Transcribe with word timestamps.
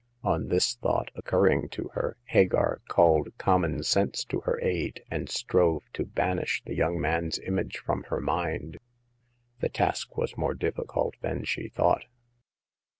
On 0.23 0.47
this 0.47 0.73
thought 0.73 1.11
occurring 1.13 1.69
to 1.73 1.89
her, 1.93 2.17
Hagar 2.23 2.81
called 2.87 3.29
common 3.37 3.83
sense 3.83 4.23
to 4.25 4.39
her 4.39 4.59
aid, 4.59 5.03
and 5.11 5.29
strove 5.29 5.83
to 5.93 6.05
banish 6.07 6.63
the 6.65 6.73
young 6.73 6.99
man's 6.99 7.37
image 7.37 7.77
from 7.77 8.05
her 8.05 8.19
mind. 8.19 8.79
The 9.59 9.69
task 9.69 10.17
was 10.17 10.35
more 10.39 10.55
difficult 10.55 11.13
than 11.21 11.43
she 11.43 11.69
thought. 11.69 12.05